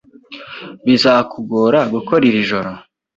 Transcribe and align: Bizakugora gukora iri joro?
Bizakugora 0.85 1.79
gukora 1.93 2.21
iri 2.29 2.41
joro? 2.49 2.71